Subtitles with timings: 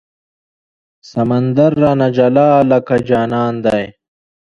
[1.11, 3.83] سمندر رانه جلا لکه جانان دی